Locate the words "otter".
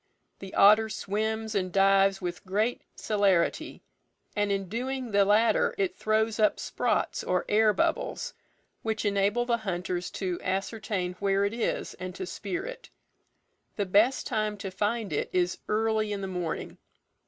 0.55-0.89